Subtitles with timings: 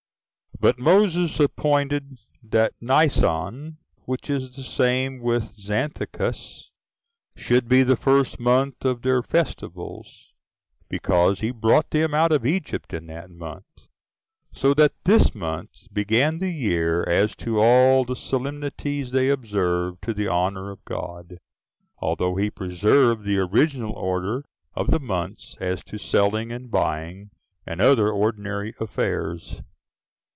[0.59, 6.69] But Moses appointed that ú Nisan, which is the same with Xanthicus,
[7.35, 10.35] should be the first month for their festivals,
[10.87, 13.87] because he brought them out of Egypt in that month:
[14.51, 20.13] so that this month began the year as to all the solemnities they observed to
[20.13, 21.39] the honor of God,
[21.97, 24.45] although he preserved the original order
[24.75, 27.31] of the months as to selling and buying,
[27.65, 29.63] and other ordinary affairs.